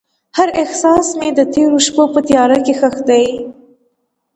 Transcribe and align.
هر 0.37 0.49
احساس 0.61 1.07
مې 1.19 1.29
د 1.33 1.39
تیرو 1.53 1.79
شپو 1.85 2.03
په 2.13 2.19
تیاره 2.27 2.57
کې 2.65 2.73
ښخ 2.79 2.95
دی. 3.09 3.25